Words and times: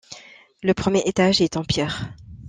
Le 0.63 0.73
premier 0.73 1.03
étage 1.05 1.41
est 1.41 1.57
en 1.57 1.63
pierre. 1.63 2.11